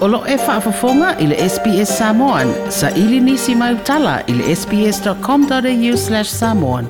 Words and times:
Olo 0.00 0.24
e 0.28 0.32
whaafafonga 0.40 1.10
i 1.20 1.26
le 1.28 1.36
SBS 1.48 1.96
Samoan. 1.98 2.48
Sa 2.70 2.90
ili 2.96 3.20
nisi 3.20 3.54
mai 3.54 3.74
utala 3.74 4.20
i 4.28 4.54
sbs.com.au 4.56 5.96
slash 5.96 6.30
samoan. 6.30 6.86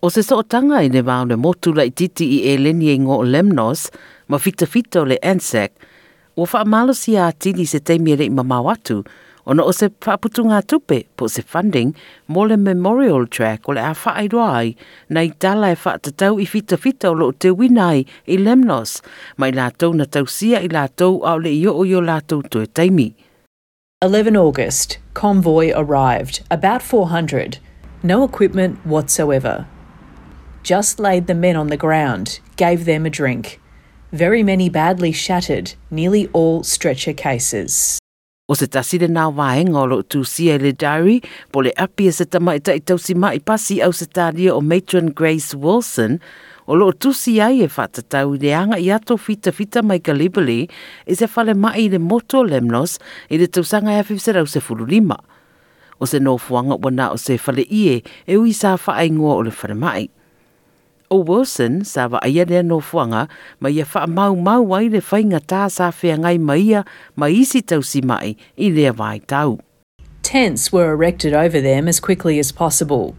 O 0.00 0.10
se 0.10 0.22
sootanga 0.22 0.80
i 0.82 0.88
ne 0.88 1.02
wao 1.02 1.24
le 1.28 1.36
motu 1.36 1.72
la 1.72 1.84
ititi 1.84 2.24
i 2.30 2.40
e 2.52 2.56
leni 2.58 2.88
e 2.94 2.96
ngō 2.98 3.20
Lemnos, 3.28 3.90
ma 4.28 4.38
fita 4.38 4.66
fita 4.66 5.02
o 5.02 5.04
le 5.04 5.18
ANZAC, 5.22 5.72
ua 6.36 6.46
a 6.64 7.26
atini 7.28 7.66
se 7.66 7.80
teimi 7.80 8.12
i 8.12 8.30
mamawatu, 8.30 8.98
atu, 9.02 9.10
Ono 9.48 9.62
o 9.64 9.70
se 9.72 9.88
whaputunga 10.00 10.60
tupe 10.66 11.06
po 11.16 11.28
se 11.28 11.40
funding 11.42 11.94
mō 12.28 12.48
le 12.48 12.56
memorial 12.56 13.28
track 13.28 13.68
o 13.68 13.72
le 13.76 13.80
a 13.80 13.92
whaairoa 13.94 14.46
ai 14.60 14.74
nei 15.08 15.28
tala 15.44 15.68
e 15.70 15.74
whaatatau 15.82 16.40
i 16.42 16.46
fita 16.52 16.76
fita 16.76 17.10
o 17.10 17.12
lo 17.12 17.30
te 17.32 17.50
winai 17.60 18.00
i 18.26 18.36
Lemnos 18.46 18.96
mai 19.38 19.52
lātou 19.52 19.94
na 19.94 20.04
tausia 20.16 20.58
i 20.64 20.68
lātou 20.74 21.20
au 21.30 21.36
le 21.44 21.52
i 21.52 21.62
o 21.64 21.72
o 21.84 22.02
lātou 22.08 22.42
tue 22.50 22.66
taimi. 22.66 23.14
11 24.02 24.34
August, 24.36 24.98
convoy 25.14 25.70
arrived, 25.76 26.42
about 26.50 26.82
400, 26.82 27.58
no 28.02 28.24
equipment 28.24 28.84
whatsoever. 28.84 29.66
Just 30.64 30.98
laid 30.98 31.28
the 31.28 31.34
men 31.34 31.54
on 31.54 31.68
the 31.68 31.76
ground, 31.76 32.40
gave 32.56 32.84
them 32.84 33.06
a 33.06 33.10
drink. 33.10 33.60
Very 34.10 34.42
many 34.42 34.68
badly 34.68 35.12
shattered, 35.12 35.74
nearly 35.88 36.26
all 36.32 36.64
stretcher 36.64 37.12
cases. 37.12 38.00
O 38.46 38.54
se 38.54 38.68
tasire 38.70 39.08
nā 39.10 39.24
wāenga 39.34 39.72
ngolo 39.74 39.96
lo 39.98 40.04
tu 40.06 40.20
sia 40.22 40.54
le 40.62 40.70
diary, 40.78 41.16
po 41.50 41.64
le 41.66 41.72
api 41.82 42.04
e 42.06 42.12
se 42.14 42.24
tama 42.30 42.52
i 42.54 42.60
tai 42.62 42.76
tausi 42.86 43.16
mai 43.18 43.40
pasi 43.42 43.80
au 43.82 43.90
se 43.90 44.06
tālia 44.06 44.52
o 44.54 44.60
matron 44.62 45.08
Grace 45.18 45.58
Wilson, 45.64 46.14
o 46.70 46.76
lo 46.78 46.92
tu 46.94 47.10
sia 47.10 47.48
i 47.50 47.64
e 47.64 47.66
whātatau 47.66 48.36
i 48.36 48.38
le 48.44 48.52
anga 48.54 48.78
i 48.78 48.86
ato 48.94 49.16
fita 49.18 49.50
fita 49.50 49.82
mai 49.82 49.98
Gallipoli, 49.98 50.60
i 50.62 50.70
e 51.10 51.18
se 51.18 51.26
whale 51.34 51.56
mai 51.58 51.88
i 51.88 51.90
le 51.90 51.98
moto 51.98 52.44
lemnos 52.46 53.00
i 53.34 53.40
le 53.42 53.48
tausanga 53.50 53.96
e 53.96 54.04
awhiwse 54.04 54.36
rau 54.38 54.46
se 54.46 54.62
furulima. 54.62 55.16
O 55.98 56.06
se 56.06 56.22
nō 56.22 56.36
fuanga 56.46 56.78
wana 56.86 57.10
o 57.10 57.18
se 57.18 57.40
fale 57.42 57.66
ie 57.66 57.98
e 58.22 58.38
ui 58.38 58.54
sā 58.54 58.76
whaingoa 58.78 59.40
o 59.40 59.48
le 59.48 59.56
whare 59.58 59.74
mai 59.74 60.04
o 61.10 61.22
Wilson 61.22 61.84
sa 61.86 62.06
wa 62.10 62.18
aia 62.22 62.44
rea 62.44 62.62
no 62.62 62.80
fuanga 62.80 63.28
ma 63.60 63.68
ia 63.68 63.84
wha 63.94 64.06
mau 64.06 64.34
mau 64.34 64.64
ai 64.74 64.88
le 64.90 65.00
whainga 65.00 65.40
tā 65.40 65.70
sa 65.70 65.90
whea 65.90 66.16
ngai 66.18 66.38
ma 66.40 66.54
ia 66.54 66.82
ma 67.14 67.26
isi 67.26 67.62
tau 67.62 67.80
si 67.82 68.00
mai 68.00 68.34
i 68.58 68.70
rea 68.72 68.92
vai 68.92 69.18
tau. 69.18 69.58
Tents 70.22 70.72
were 70.72 70.90
erected 70.92 71.32
over 71.32 71.60
them 71.60 71.86
as 71.86 72.00
quickly 72.00 72.38
as 72.38 72.50
possible. 72.50 73.14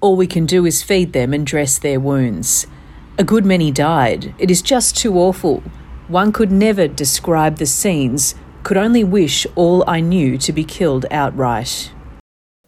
All 0.00 0.16
we 0.16 0.26
can 0.28 0.46
do 0.46 0.64
is 0.66 0.82
feed 0.82 1.12
them 1.12 1.32
and 1.32 1.46
dress 1.46 1.78
their 1.78 1.98
wounds. 1.98 2.66
A 3.18 3.24
good 3.24 3.44
many 3.44 3.70
died. 3.70 4.34
It 4.38 4.50
is 4.50 4.62
just 4.62 4.96
too 4.96 5.18
awful. 5.18 5.62
One 6.08 6.32
could 6.32 6.50
never 6.52 6.86
describe 6.86 7.56
the 7.56 7.66
scenes, 7.66 8.34
could 8.62 8.76
only 8.76 9.02
wish 9.04 9.46
all 9.56 9.82
I 9.86 10.00
knew 10.00 10.38
to 10.38 10.52
be 10.52 10.64
killed 10.64 11.06
outright. 11.10 11.90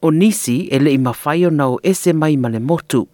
O 0.03 0.11
nisi 0.11 0.69
e 0.73 0.79
le 0.79 0.91
i 0.95 0.99
mawhai 0.99 1.47
o 1.47 1.51
nau 1.51 1.79
ese 1.83 2.13
mai 2.13 2.37
ma 2.37 2.49
le 2.49 2.59
motu 2.61 3.07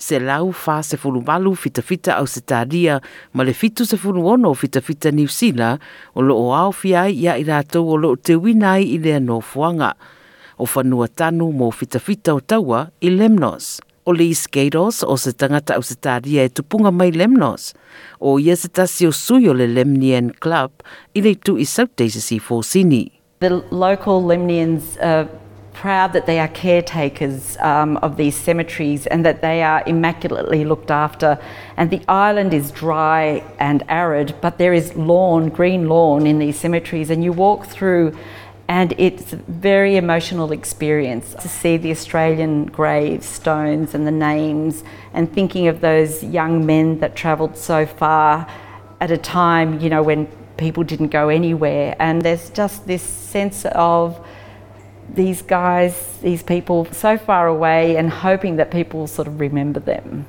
se 0.00 0.18
lau 0.20 0.48
fa 0.56 0.78
se 0.82 0.96
fulu 0.96 1.20
balu 1.20 1.52
fita 1.54 1.82
fita 1.82 2.16
au 2.16 2.26
se 2.26 2.40
tadia 2.40 2.96
ma 3.36 3.44
le 3.44 3.52
fitu 3.52 3.84
se 3.84 3.96
fulu 4.00 4.24
ono 4.32 4.54
fita 4.54 4.80
fita 4.80 5.12
New 5.12 5.28
Zealand 5.28 5.80
o 6.14 6.20
lo 6.24 6.36
o 6.46 6.56
au 6.56 6.72
fiai 6.72 7.12
ia 7.20 7.36
i 7.38 7.44
rātou 7.44 7.92
o 7.92 7.98
lo 8.00 8.14
te 8.16 8.34
winai 8.34 8.86
i 8.96 8.98
lea 8.98 9.20
no 9.20 9.38
fuanga. 9.40 9.92
O 10.60 10.66
whanua 10.68 11.08
tanu 11.08 11.50
mō 11.56 11.70
fita 11.72 12.00
fita 12.00 12.34
o 12.36 12.40
taua 12.40 12.86
i 13.00 13.08
Lemnos. 13.10 13.78
O 14.08 14.12
le 14.12 14.24
Iskeiros 14.32 15.02
o 15.04 15.16
se 15.20 15.32
tangata 15.32 15.76
au 15.76 15.84
se 15.84 15.94
tadia 15.96 16.44
e 16.44 16.48
tupunga 16.50 16.90
mai 16.92 17.10
Lemnos. 17.12 17.72
O 18.20 18.38
ia 18.38 18.56
se 18.56 18.68
tasi 18.68 19.06
o 19.06 19.12
sui 19.12 19.48
o 19.48 19.54
le 19.54 19.66
Lemnian 19.68 20.32
Club 20.40 20.70
i 21.14 21.20
le 21.24 21.34
tu 21.36 21.56
i 21.58 21.64
Sautese 21.64 22.20
si 22.20 22.38
Fosini. 22.40 23.06
The 23.40 23.62
local 23.72 24.20
Lemnians 24.26 24.96
are 25.00 25.24
uh, 25.24 25.39
proud 25.80 26.12
that 26.12 26.26
they 26.26 26.38
are 26.38 26.48
caretakers 26.48 27.56
um, 27.56 27.96
of 28.06 28.18
these 28.18 28.34
cemeteries 28.36 29.06
and 29.06 29.24
that 29.24 29.40
they 29.40 29.62
are 29.62 29.82
immaculately 29.86 30.62
looked 30.62 30.90
after. 30.90 31.38
And 31.78 31.88
the 31.88 32.02
island 32.06 32.52
is 32.52 32.70
dry 32.70 33.42
and 33.58 33.82
arid, 33.88 34.34
but 34.42 34.58
there 34.58 34.74
is 34.74 34.94
lawn, 34.94 35.48
green 35.48 35.88
lawn 35.88 36.26
in 36.26 36.38
these 36.38 36.60
cemeteries, 36.60 37.08
and 37.08 37.24
you 37.24 37.32
walk 37.32 37.64
through. 37.66 38.14
And 38.68 38.92
it's 38.98 39.32
a 39.32 39.36
very 39.36 39.96
emotional 39.96 40.52
experience 40.52 41.32
to 41.40 41.48
see 41.48 41.78
the 41.78 41.90
Australian 41.92 42.66
gravestones 42.66 43.94
and 43.94 44.06
the 44.06 44.16
names, 44.32 44.84
and 45.14 45.32
thinking 45.32 45.66
of 45.66 45.80
those 45.80 46.22
young 46.22 46.66
men 46.66 47.00
that 47.00 47.16
travelled 47.16 47.56
so 47.56 47.86
far 47.86 48.46
at 49.00 49.10
a 49.10 49.16
time, 49.16 49.80
you 49.80 49.88
know, 49.88 50.02
when 50.02 50.26
people 50.58 50.82
didn't 50.82 51.08
go 51.08 51.30
anywhere. 51.30 51.96
And 51.98 52.20
there's 52.20 52.50
just 52.50 52.86
this 52.86 53.00
sense 53.02 53.64
of 53.64 54.10
these 55.14 55.42
guys, 55.42 55.94
these 56.22 56.42
people 56.42 56.86
so 56.92 57.16
far 57.18 57.46
away 57.46 57.96
and 57.96 58.10
hoping 58.10 58.56
that 58.56 58.70
people 58.70 59.06
sort 59.06 59.28
of 59.28 59.40
remember 59.40 59.80
them. 59.80 60.24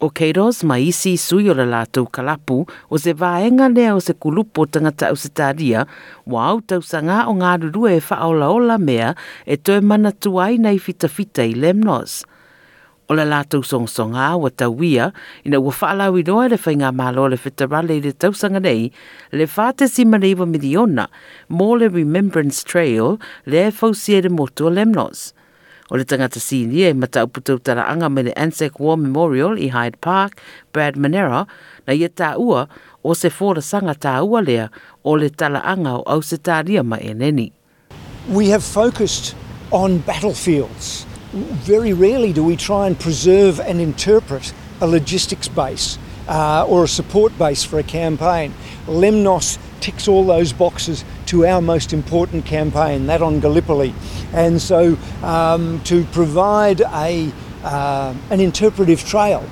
O 0.00 0.10
Keiros 0.14 0.60
mai 0.62 0.84
isi 0.94 1.16
sui 1.16 1.48
o 1.50 1.52
la 1.54 1.84
kalapu 1.84 2.68
o 2.90 2.96
se 2.96 3.12
vaenga 3.12 3.68
lea 3.74 3.90
o 3.94 3.98
se 4.00 4.12
kulupo 4.12 4.64
tangata 4.66 5.10
o 5.10 5.14
se 5.16 5.28
tādia 5.28 5.86
wa 6.26 6.44
au 6.50 6.60
tausanga 6.60 7.26
o 7.26 7.34
ngā 7.34 7.58
rurue 7.62 7.96
e 7.96 8.00
whaola 8.00 8.46
ola 8.50 8.78
mea 8.78 9.14
e 9.44 9.56
toe 9.56 9.80
mana 9.80 10.12
tuai 10.12 10.56
nei 10.58 10.78
fita 10.78 11.08
fita 11.08 11.42
i 11.44 11.52
Lemnos. 11.52 12.22
Lemnos 12.22 12.24
o 13.08 13.14
le 13.16 13.24
lātou 13.24 13.62
songsonga 13.64 14.34
wa 14.36 14.50
tawia 14.52 15.08
ina 15.48 15.56
ua 15.64 15.72
whaalau 15.72 16.18
i 16.20 16.24
noa 16.28 16.48
le 16.52 16.58
whainga 16.60 16.90
mālo 16.92 17.24
le 17.32 17.38
whitarale 17.40 17.94
i 17.98 18.02
le 18.04 18.12
tausanga 18.20 18.60
nei 18.66 18.90
le 19.32 19.46
whāte 19.48 19.88
si 19.88 20.04
mariwa 20.04 20.44
miliona 20.50 21.06
mō 21.48 21.68
le 21.80 21.88
Remembrance 21.94 22.60
Trail 22.68 23.16
le 23.48 23.64
fausie 23.72 24.20
le 24.22 24.28
motu 24.30 24.68
o 24.68 24.72
Lemnos. 24.76 25.30
O 25.88 25.96
le 25.96 26.04
tangata 26.04 26.36
sīnia 26.40 26.90
e 26.92 26.92
mata 26.96 27.22
uputau 27.24 27.56
tara 27.64 27.86
anga 27.88 28.10
me 28.12 28.26
le 28.28 28.34
Anzac 28.36 28.76
War 28.78 28.98
Memorial 29.00 29.56
i 29.64 29.70
Hyde 29.72 29.96
Park, 30.04 30.36
Brad 30.76 31.00
Manera, 31.00 31.46
na 31.86 31.96
ia 31.96 32.10
tā 32.12 32.34
ua 32.38 32.66
o 33.00 33.16
se 33.16 33.32
fōra 33.32 33.64
sanga 33.64 33.96
tā 33.96 34.18
ua 34.20 34.44
lea 34.44 34.68
o 35.02 35.16
le 35.16 35.30
tala 35.32 35.64
anga 35.64 35.96
o 35.96 36.04
au 36.04 36.20
se 36.22 36.36
tā 36.36 36.60
ria 36.68 36.84
ma 36.84 37.00
e 37.00 37.16
neni. 37.16 37.48
We 38.28 38.50
have 38.52 38.60
focused 38.62 39.32
on 39.72 39.98
battlefields. 40.04 41.07
very 41.32 41.92
rarely 41.92 42.32
do 42.32 42.42
we 42.42 42.56
try 42.56 42.86
and 42.86 42.98
preserve 42.98 43.60
and 43.60 43.80
interpret 43.80 44.52
a 44.80 44.86
logistics 44.86 45.46
base 45.48 45.98
uh, 46.26 46.64
or 46.66 46.84
a 46.84 46.88
support 46.88 47.36
base 47.38 47.62
for 47.64 47.78
a 47.78 47.82
campaign. 47.82 48.54
Lemnos 48.86 49.58
ticks 49.80 50.08
all 50.08 50.24
those 50.24 50.52
boxes 50.54 51.04
to 51.26 51.44
our 51.46 51.60
most 51.60 51.92
important 51.92 52.44
campaign, 52.46 53.06
that 53.06 53.20
on 53.22 53.40
Gallipoli. 53.40 53.94
And 54.32 54.60
so 54.60 54.96
um, 55.22 55.80
to 55.84 56.04
provide 56.06 56.80
a, 56.80 57.30
uh, 57.62 58.14
an 58.30 58.40
interpretive 58.40 59.06
trail 59.06 59.44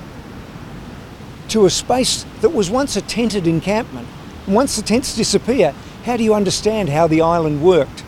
to 1.49 1.65
a 1.65 1.69
space 1.69 2.25
that 2.41 2.49
was 2.49 2.69
once 2.71 2.95
a 2.95 3.01
tented 3.01 3.45
encampment, 3.47 4.07
once 4.47 4.75
the 4.77 4.81
tents 4.81 5.15
disappear, 5.15 5.73
how 6.05 6.17
do 6.17 6.23
you 6.23 6.33
understand 6.33 6.89
how 6.89 7.05
the 7.07 7.21
island 7.21 7.61
worked? 7.61 8.03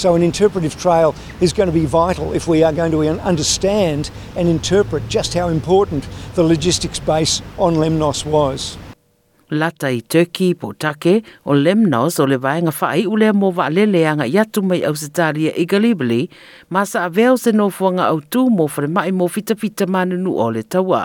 So 0.00 0.14
an 0.14 0.22
interpretive 0.22 0.76
trail 0.82 1.14
is 1.42 1.52
going 1.52 1.68
to 1.70 1.74
be 1.80 1.84
vital 1.84 2.32
if 2.32 2.48
we 2.48 2.64
are 2.66 2.72
going 2.72 2.90
to 2.92 3.00
understand 3.30 4.10
and 4.36 4.48
interpret 4.48 5.02
just 5.10 5.34
how 5.34 5.48
important 5.48 6.08
the 6.36 6.42
logistics 6.42 6.98
base 6.98 7.42
on 7.58 7.74
Lemnos 7.76 8.24
was. 8.24 8.78
Lata 9.50 9.90
i 9.92 10.00
Turkey 10.00 10.54
po 10.56 10.72
take 10.72 11.20
o 11.44 11.52
Lemnos 11.64 12.16
o 12.16 12.24
le 12.32 12.38
vaenga 12.46 12.72
whai 12.80 13.02
ule 13.12 13.28
mo 13.42 13.52
wa 13.60 13.66
leleanga 13.76 14.24
i 14.32 14.40
atu 14.44 14.64
mai 14.70 14.80
au 14.90 14.94
sitari 15.02 15.44
i 15.52 15.66
Gallipoli, 15.74 16.22
ma 16.74 16.84
sa 16.92 17.04
aveo 17.10 17.36
se 17.44 17.52
nofuanga 17.60 18.06
au 18.12 18.18
tū 18.32 18.48
mo 18.56 18.72
whare 18.76 18.88
mai 18.98 19.10
mo 19.20 19.28
fita 19.36 19.52
fita 19.64 19.88
manu 19.96 20.16
nu 20.24 20.32
o 20.32 20.48
le 20.56 20.62
taua. 20.62 21.04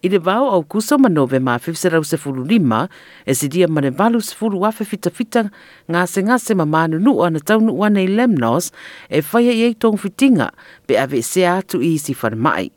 I 0.00 0.08
le 0.08 0.18
vau 0.22 0.44
au 0.46 0.62
kusa 0.62 0.94
ma 1.02 1.08
nove 1.10 1.38
ma 1.42 1.54
fifisarau 1.62 2.04
se 2.06 2.16
fulu 2.22 2.42
lima, 2.50 2.80
e 3.26 3.32
si 3.38 3.46
dia 3.52 3.66
ma 3.74 3.80
le 3.82 3.90
valu 3.90 4.18
se 4.22 4.32
fulu 4.38 4.56
wafe 4.62 4.84
fita 4.86 5.10
fita 5.10 5.42
ngā 5.90 6.02
se 6.12 6.22
ngā 6.26 6.36
se 6.42 6.54
ma 6.54 6.62
manu 6.74 7.00
nua 7.02 7.32
na 7.34 7.40
taunu 7.48 7.74
wane 7.80 8.04
lemnos 8.18 8.70
e 9.10 9.18
whaia 9.32 9.54
i 9.58 9.64
eitong 9.66 9.98
fitinga 10.02 10.46
pe 10.86 10.98
ave 11.02 11.22
se 11.26 11.42
atu 11.50 11.82
i 11.82 11.96
si 11.98 12.14
mai. 12.46 12.70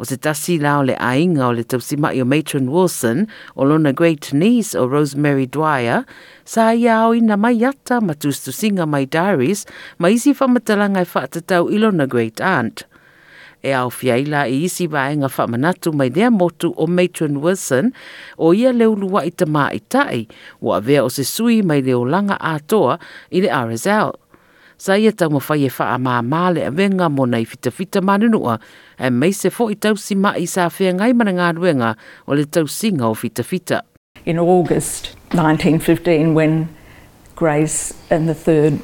O 0.00 0.04
se 0.04 0.16
tasi 0.16 0.58
lao 0.58 0.80
le 0.82 0.96
ainga 0.96 1.44
o 1.48 1.52
le 1.52 1.64
tausi 1.64 1.96
o 2.00 2.24
Matron 2.24 2.68
Wilson 2.70 3.26
o 3.54 3.64
lona 3.64 3.92
great 3.92 4.32
niece 4.32 4.74
o 4.74 4.86
Rosemary 4.88 5.46
Dwyer, 5.46 6.04
sa 6.46 6.72
i 6.72 6.88
au 6.88 7.12
i 7.12 7.20
na 7.20 7.36
mai 7.36 7.60
ata 7.64 8.00
ma 8.00 8.14
tustu 8.14 8.50
mai 8.88 9.04
diaries 9.04 9.66
ma 9.98 10.08
isi 10.08 10.32
whamatalanga 10.32 11.00
i 11.04 11.04
e 11.04 11.10
whaatatau 11.12 11.68
i 11.70 11.76
lona 11.78 12.06
great 12.06 12.40
aunt. 12.40 12.84
e 13.66 13.72
au 13.74 13.90
isi 14.48 14.86
whamanatu 14.88 15.92
mai 15.92 16.10
motu 16.30 16.72
o 16.76 16.86
Matron 16.86 17.36
Wilson 17.36 17.90
o 18.36 18.52
ia 18.54 18.72
leo 18.72 18.94
lua 18.94 19.22
i 19.26 19.30
tama 19.30 19.70
i 19.74 20.26
o 21.00 21.08
se 21.08 21.24
sui 21.24 21.62
mai 21.62 21.82
leo 21.82 22.04
langa 22.04 22.38
atoa 22.40 22.98
i 23.30 23.40
le 23.40 23.48
RSL. 23.48 24.12
Sa 24.78 24.94
ia 24.96 25.10
tau 25.12 25.30
e 25.30 25.40
wha 25.48 25.56
a 25.78 26.52
le 26.52 26.62
a 26.66 26.70
mo 27.10 27.24
nei 27.26 27.46
manunua 28.02 28.58
e 28.98 29.10
mei 29.10 29.32
se 29.32 29.50
fo 29.50 29.68
i 29.70 29.74
tau 29.74 29.96
si 29.96 30.14
i 30.36 30.46
sa 30.46 30.68
whea 30.68 30.92
ngai 30.92 31.12
mana 31.14 31.32
ngā 31.32 31.56
ruenga 31.56 31.96
o 32.26 32.34
le 32.34 32.44
tau 32.44 32.66
singa 32.66 33.06
o 33.08 33.14
In 34.26 34.38
August 34.38 35.14
1915 35.32 36.34
when 36.34 36.68
Grace 37.36 37.92
and 38.10 38.28
the 38.28 38.34
3rd 38.34 38.80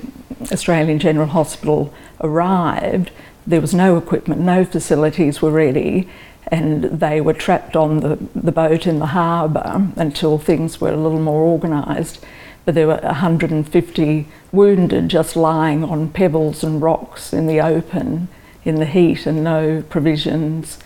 Australian 0.52 0.98
General 0.98 1.26
Hospital 1.26 1.92
arrived, 2.20 3.10
there 3.46 3.60
was 3.60 3.74
no 3.74 3.96
equipment, 3.96 4.40
no 4.40 4.64
facilities 4.64 5.42
were 5.42 5.50
ready, 5.50 6.08
and 6.48 6.84
they 6.84 7.20
were 7.20 7.32
trapped 7.34 7.76
on 7.76 8.00
the, 8.00 8.16
the 8.34 8.52
boat 8.52 8.86
in 8.86 8.98
the 8.98 9.06
harbour 9.06 9.88
until 9.96 10.38
things 10.38 10.80
were 10.80 10.92
a 10.92 10.96
little 10.96 11.20
more 11.20 11.42
organised. 11.44 12.22
But 12.64 12.74
there 12.74 12.86
were 12.86 13.00
150 13.02 14.28
wounded 14.52 15.08
just 15.08 15.34
lying 15.34 15.82
on 15.82 16.10
pebbles 16.10 16.62
and 16.62 16.80
rocks 16.80 17.32
in 17.32 17.46
the 17.46 17.60
open 17.60 18.28
in 18.64 18.76
the 18.76 18.86
heat 18.86 19.26
and 19.26 19.42
no 19.42 19.82
provisions. 19.88 20.78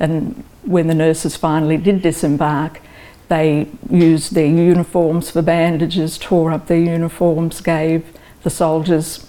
And 0.00 0.42
when 0.64 0.88
the 0.88 0.94
nurses 0.94 1.36
finally 1.36 1.76
did 1.76 2.02
disembark, 2.02 2.80
they 3.28 3.68
used 3.88 4.34
their 4.34 4.46
uniforms 4.46 5.30
for 5.30 5.42
bandages, 5.42 6.18
tore 6.18 6.50
up 6.50 6.66
their 6.66 6.80
uniforms, 6.80 7.60
gave 7.60 8.04
the 8.42 8.50
soldiers 8.50 9.28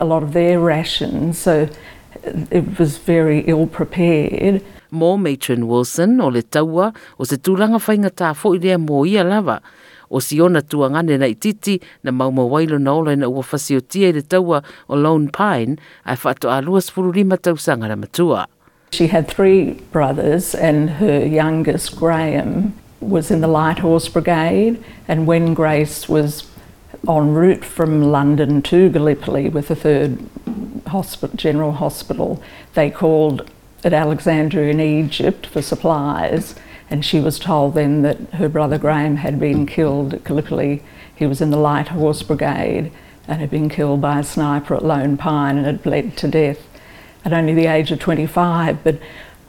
a 0.00 0.04
lot 0.04 0.24
of 0.24 0.32
their 0.32 0.58
rations. 0.58 1.38
So 1.38 1.68
it 2.50 2.78
was 2.78 2.98
very 2.98 3.40
ill 3.40 3.66
prepared. 3.66 4.62
Mō 4.92 5.10
Matron 5.20 5.66
Wilson 5.68 6.20
o 6.20 6.28
le 6.28 6.42
taua 6.42 6.92
o 7.18 7.24
se 7.24 7.36
tūlanga 7.36 7.78
whaingatā 7.84 8.32
fo 8.36 8.54
i 8.54 8.58
lea 8.60 8.76
mō 8.80 9.02
ia 9.08 9.22
lava 9.24 9.58
o 10.10 10.18
si 10.24 10.38
ona 10.40 10.62
tuangane 10.64 11.18
na 11.20 11.26
ititi 11.28 11.78
na 12.04 12.10
maumawailo 12.16 12.80
na 12.80 12.94
ola 12.96 13.12
ina 13.12 13.28
ua 13.28 13.42
fasiotia 13.44 14.08
i 14.08 14.12
le 14.16 14.22
taua 14.22 14.62
o 14.88 14.96
Lone 14.96 15.28
Pine 15.36 15.76
ai 16.06 16.14
whaato 16.22 16.48
a 16.54 16.62
luas 16.64 16.88
fururima 16.90 17.36
tausanga 17.36 17.88
na 17.92 17.96
matua. 18.00 18.46
She 18.90 19.08
had 19.08 19.28
three 19.28 19.72
brothers 19.92 20.54
and 20.54 20.88
her 21.02 21.26
youngest, 21.26 21.94
Graham, 21.96 22.72
was 23.00 23.30
in 23.30 23.42
the 23.42 23.46
Light 23.56 23.80
Horse 23.80 24.08
Brigade 24.08 24.82
and 25.06 25.26
when 25.26 25.52
Grace 25.52 26.08
was 26.08 26.50
en 27.06 27.34
route 27.34 27.64
from 27.66 28.02
London 28.10 28.62
to 28.62 28.88
Gallipoli 28.88 29.50
with 29.50 29.68
the 29.68 29.76
third 29.76 30.18
hospital, 30.88 31.36
General 31.36 31.72
Hospital, 31.72 32.42
they 32.74 32.90
called 32.90 33.48
at 33.84 33.92
Alexandria 33.92 34.70
in 34.70 34.80
Egypt 34.80 35.46
for 35.46 35.62
supplies, 35.62 36.54
and 36.90 37.04
she 37.04 37.20
was 37.20 37.38
told 37.38 37.74
then 37.74 38.02
that 38.02 38.18
her 38.34 38.48
brother 38.48 38.78
Graham 38.78 39.16
had 39.16 39.38
been 39.38 39.66
killed 39.66 40.14
at 40.14 40.24
Gallipoli. 40.24 40.82
He 41.14 41.26
was 41.26 41.40
in 41.40 41.50
the 41.50 41.56
Light 41.58 41.88
Horse 41.88 42.22
Brigade 42.22 42.90
and 43.28 43.40
had 43.40 43.50
been 43.50 43.68
killed 43.68 44.00
by 44.00 44.18
a 44.18 44.24
sniper 44.24 44.74
at 44.74 44.84
Lone 44.84 45.16
Pine 45.16 45.58
and 45.58 45.66
had 45.66 45.82
bled 45.82 46.16
to 46.18 46.28
death 46.28 46.58
at 47.24 47.32
only 47.32 47.54
the 47.54 47.66
age 47.66 47.92
of 47.92 48.00
25. 48.00 48.82
But 48.82 48.98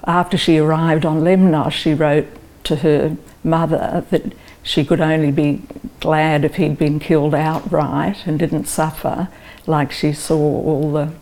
after 0.05 0.37
she 0.37 0.57
arrived 0.57 1.05
on 1.05 1.23
Lemnos, 1.23 1.71
she 1.73 1.93
wrote 1.93 2.27
to 2.65 2.77
her 2.77 3.15
mother 3.43 4.03
that 4.09 4.33
she 4.61 4.83
could 4.83 4.99
only 4.99 5.31
be 5.31 5.61
glad 6.01 6.43
if 6.43 6.55
he'd 6.55 6.77
been 6.77 6.99
killed 6.99 7.33
outright 7.33 8.17
and 8.25 8.37
didn't 8.37 8.65
suffer 8.65 9.29
like 9.65 9.91
she 9.91 10.11
saw 10.11 10.37
all 10.37 10.91
the 10.91 11.13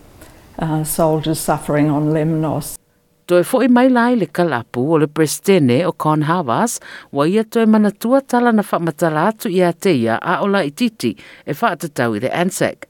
uh, 0.62 0.84
soldiers 0.84 1.38
suffering 1.38 1.90
on 1.90 2.12
Lemnos. 2.14 2.76
Toi 3.26 3.44
foi 3.44 3.68
mai 3.68 3.90
lai 3.92 4.14
le 4.16 4.26
kalapu 4.26 4.80
o 4.94 4.98
le 4.98 5.06
prestene 5.06 5.80
o 5.86 5.92
Con 5.92 6.22
Havas, 6.24 6.78
wa 7.12 7.26
ia 7.28 7.42
toi 7.44 7.66
manatua 7.68 8.20
tala 8.22 8.52
na 8.56 8.62
whamatala 8.64 9.26
atu 9.30 9.48
ia 9.52 9.68
teia 9.72 10.16
a 10.16 10.38
o 10.40 10.46
la 10.48 10.62
ititi 10.64 11.12
e 11.46 11.52
whaatatau 11.52 12.16
i 12.16 12.20
le 12.24 12.30
ANSEC. 12.32 12.86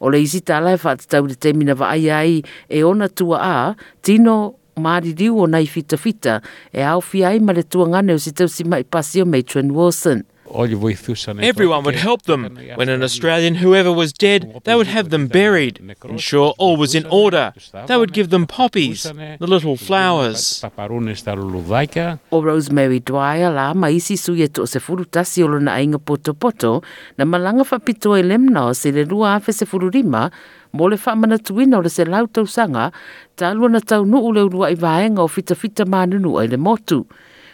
O 0.00 0.10
le 0.12 0.20
isi 0.20 0.40
tala 0.42 0.74
e 0.76 0.80
whaatatau 0.84 1.24
le 1.30 1.34
temina 1.40 1.74
wa 1.74 1.88
ai 1.94 2.10
ai 2.10 2.42
e 2.68 2.82
ona 2.84 3.08
tua 3.08 3.38
a, 3.54 3.74
tino 4.02 4.36
maririu 4.76 5.40
o 5.40 5.46
nai 5.48 5.66
fitafita 5.68 6.40
e 6.72 6.84
au 6.84 7.00
fi 7.00 7.24
ai 7.24 7.38
ma 7.40 7.52
le 7.56 7.62
tuangane 7.64 8.12
o 8.12 8.18
si 8.18 8.32
tau 8.32 8.48
si 8.48 8.64
mai 8.64 8.84
pasio 8.84 9.24
mei 9.24 9.42
Trent 9.42 9.72
Wilson. 9.72 10.20
Everyone 10.54 11.84
would 11.84 11.94
help 11.94 12.22
them. 12.22 12.58
When 12.74 12.88
an 12.88 13.02
Australian 13.02 13.54
whoever 13.56 13.92
was 13.92 14.12
dead, 14.12 14.60
they 14.64 14.74
would 14.74 14.86
have 14.88 15.10
them 15.10 15.28
buried, 15.28 15.78
ensure 16.04 16.54
all 16.58 16.76
was 16.76 16.94
in 16.94 17.06
order. 17.06 17.54
They 17.86 17.96
would 17.96 18.12
give 18.12 18.30
them 18.30 18.46
poppies, 18.46 19.04
the 19.04 19.46
little 19.46 19.76
flowers. 19.76 20.64
O 20.64 22.42
Rosemary 22.42 23.00
Dwyer 23.00 23.50
la 23.50 23.74
maisi 23.74 24.16
suia 24.18 24.50
to 24.52 24.66
se 24.66 24.80
furu 24.82 25.04
tasi 25.06 25.42
olo 25.42 25.58
inga 25.58 25.98
poto 25.98 26.34
poto, 26.34 26.82
na 27.16 27.24
malanga 27.24 27.62
whapito 27.62 28.18
e 28.18 28.22
lemna 28.22 28.66
o 28.70 28.72
se 28.72 28.90
le 28.90 29.04
rua 29.04 29.36
afe 29.38 29.52
se 29.54 29.64
furu 29.64 29.90
mo 30.72 30.84
le 30.84 31.76
o 31.76 31.80
le 31.80 31.88
se 31.88 32.04
lau 32.06 32.26
tausanga, 32.26 32.92
ta 33.36 33.50
alua 33.52 33.68
na 33.70 33.80
taunu 33.80 34.18
ule 34.20 34.40
urua 34.48 34.70
i 34.70 34.74
vaenga 34.74 35.20
o 35.22 35.28
fita 35.28 35.54
fita 35.54 35.84
manunu 35.86 36.38
ai 36.42 36.46
le 36.48 36.56
motu. 36.56 37.06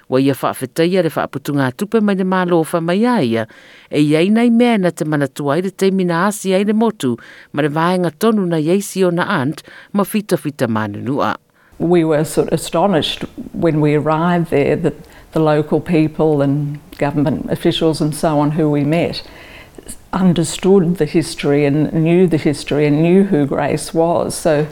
wa 0.09 0.19
ia 0.21 0.35
fa 0.35 0.53
fa 0.55 0.67
tai 0.67 0.85
ia 0.87 1.11
fa 1.11 1.27
tupe 1.31 2.01
mai 2.01 2.15
le 2.15 2.25
malo 2.25 2.63
fa 2.65 2.81
mai 2.81 2.97
ia 2.99 3.47
e 3.91 4.01
ia 4.01 4.21
ina 4.21 4.43
i 4.43 4.51
mea 4.51 4.79
na 4.79 4.91
te 4.97 5.05
mana 5.05 5.27
tua 5.37 5.57
i 5.57 5.61
le 5.65 5.71
te 5.71 5.91
mina 5.91 6.15
asi 6.29 6.55
ai 6.55 6.63
le 6.65 6.73
motu 6.75 7.17
ma 7.53 7.63
le 7.63 7.69
vaenga 7.69 8.11
tonu 8.21 8.43
na 8.47 8.57
iei 8.57 8.81
si 8.83 9.03
o 9.05 9.11
na 9.11 9.25
ant 9.41 9.59
ma 9.97 10.05
fita 10.05 10.37
fita 10.37 10.67
manunua. 10.69 11.37
We 11.79 12.05
were 12.05 12.25
sort 12.25 12.49
of 12.49 12.53
astonished 12.55 13.23
when 13.53 13.81
we 13.81 13.95
arrived 13.95 14.51
there 14.51 14.77
that 14.77 14.95
the 15.33 15.41
local 15.41 15.81
people 15.81 16.41
and 16.41 16.79
government 16.99 17.51
officials 17.51 18.01
and 18.01 18.15
so 18.15 18.39
on 18.39 18.53
who 18.53 18.71
we 18.71 18.85
met 18.85 19.23
understood 20.13 20.97
the 20.97 21.05
history 21.05 21.67
and 21.67 21.93
knew 21.93 22.27
the 22.27 22.39
history 22.39 22.87
and 22.87 23.03
knew 23.03 23.25
who 23.25 23.45
Grace 23.45 23.93
was. 23.93 24.35
So 24.35 24.67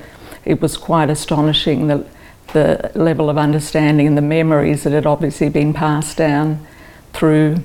it 0.47 0.63
was 0.63 0.79
quite 0.79 1.11
astonishing 1.11 1.89
that 1.89 2.07
the 2.55 2.91
level 2.95 3.29
of 3.29 3.37
understanding 3.37 4.07
and 4.07 4.17
the 4.17 4.23
memories 4.23 4.85
that 4.85 4.93
had 4.95 5.05
obviously 5.07 5.51
been 5.51 5.75
passed 5.75 6.17
down 6.17 6.65
through 7.13 7.57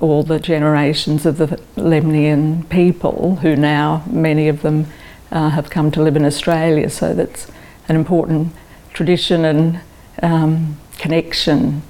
all 0.00 0.22
the 0.24 0.40
generations 0.40 1.24
of 1.26 1.36
the 1.38 1.60
Lemnian 1.76 2.64
people, 2.70 3.36
who 3.42 3.54
now 3.54 4.02
many 4.10 4.48
of 4.48 4.62
them 4.62 4.86
uh, 5.30 5.50
have 5.50 5.68
come 5.70 5.90
to 5.92 6.02
live 6.02 6.16
in 6.16 6.24
Australia. 6.24 6.88
So 6.90 7.14
that's 7.14 7.50
an 7.88 7.96
important 7.96 8.52
tradition 8.94 9.44
and 9.44 9.80
um, 10.22 10.78
connection 10.98 11.82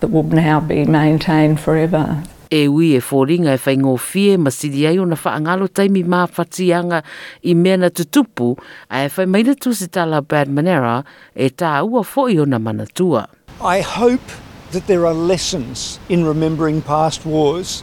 that 0.00 0.08
will 0.08 0.22
now 0.24 0.60
be 0.60 0.84
maintained 0.86 1.60
forever. 1.60 2.22
e 2.50 2.66
ui 2.68 2.94
e 2.96 3.00
fōringa 3.00 3.52
e 3.54 3.58
whaingo 3.60 3.96
fie 3.98 4.36
ma 4.38 4.50
siri 4.50 4.86
ai 4.86 4.98
ona 4.98 5.16
wha 5.22 5.32
angalo 5.36 5.68
taimi 5.68 6.02
mā 6.04 6.22
whatianga 6.32 7.02
i 7.44 7.52
mea 7.54 7.76
na 7.76 7.90
tutupu 7.90 8.54
a 8.88 9.04
e 9.06 9.10
whai 9.16 9.26
maina 9.26 9.54
tu 9.54 9.72
si 9.74 9.88
tala 9.88 10.22
Bad 10.22 10.48
Manera 10.48 11.04
e 11.36 11.50
tā 11.50 11.76
ua 11.84 12.02
fōi 12.02 12.38
ona 12.40 12.58
manatua. 12.58 13.26
I 13.60 13.80
hope 13.80 14.24
that 14.70 14.86
there 14.86 15.06
are 15.06 15.14
lessons 15.14 15.98
in 16.08 16.24
remembering 16.24 16.80
past 16.82 17.26
wars 17.26 17.82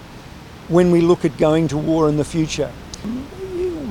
when 0.67 0.89
we 0.91 1.01
look 1.01 1.24
at 1.25 1.38
going 1.38 1.67
to 1.67 1.77
war 1.77 2.10
in 2.10 2.17
the 2.17 2.25
future. 2.25 2.69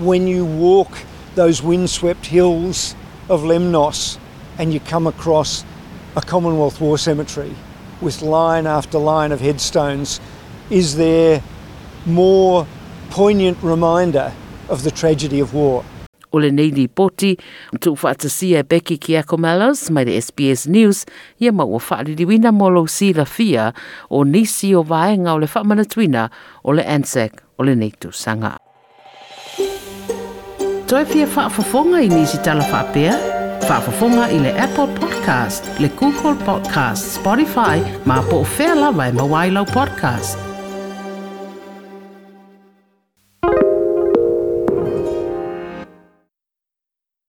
When 0.03 0.27
you 0.27 0.45
walk 0.45 0.91
those 1.37 1.63
windswept 1.63 2.27
hills 2.27 2.95
of 3.29 3.43
Lemnos 3.43 4.19
and 4.59 4.73
you 4.73 4.81
come 4.81 5.07
across 5.07 5.65
a 6.17 6.21
Commonwealth 6.21 6.81
War 6.81 6.99
Cemetery 6.99 7.55
with 8.01 8.23
line 8.23 8.67
after 8.67 8.99
line 8.99 9.31
of 9.33 9.41
headstones 9.41 10.21
is 10.71 10.97
there 10.97 11.43
more 12.07 12.67
poignant 13.11 13.59
reminder 13.63 14.33
of 14.69 14.83
the 14.83 14.91
tragedy 14.91 15.41
of 15.41 15.55
war. 15.55 15.85
O 16.33 16.39
le 16.39 16.51
nei 16.51 16.89
poti, 16.89 17.37
tu 17.81 17.95
whaatasia 17.95 18.65
Becky 18.67 18.99
Kiakomalas 18.99 19.87
mai 19.91 20.03
le 20.05 20.19
SBS 20.21 20.67
News, 20.67 21.05
ia 21.39 21.53
mau 21.53 21.77
o 21.77 21.79
whaariliwina 21.79 22.51
molo 22.53 22.87
si 22.91 23.13
la 23.15 23.25
fia 23.25 23.71
o 24.11 24.25
nisi 24.25 24.75
o 24.75 24.83
vaenga 24.83 25.35
o 25.35 25.39
le 25.39 25.47
whamanatwina 25.47 26.29
o 26.65 26.73
le 26.75 26.83
ANSEC 26.83 27.39
o 27.59 27.63
le 27.63 27.75
nei 27.77 27.93
tu 28.01 28.11
sanga. 28.11 28.57
Toi 30.91 31.05
fia 31.07 31.27
whaafafonga 31.29 32.03
i 32.03 32.09
nisi 32.11 32.41
tala 32.43 32.67
whapea? 32.67 33.15
Whaafafonga 33.69 34.27
i 34.35 34.41
le 34.43 34.51
Apple 34.59 34.91
Podcast, 34.99 35.71
le 35.79 35.87
Google 35.95 36.35
Podcast, 36.45 37.15
Spotify, 37.21 37.79
ma 38.07 38.19
po 38.27 38.43
o 38.43 38.51
whela 38.59 38.91
vai 38.91 39.11
e 39.13 39.15
mawailau 39.15 39.67
podcast. 39.71 40.44